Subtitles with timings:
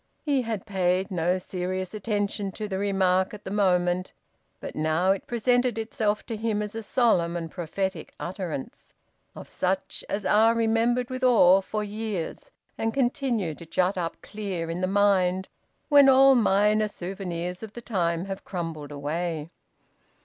[0.23, 4.13] He had paid no serious attention to the remark at the moment,
[4.59, 8.95] but now it presented itself to him as a solemn and prophetic utterance,
[9.35, 14.71] of such as are remembered with awe for years and continue to jut up clear
[14.71, 15.49] in the mind
[15.87, 19.51] when all minor souvenirs of the time have crumbled away.